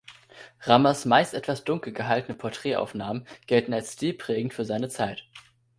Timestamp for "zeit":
4.89-5.27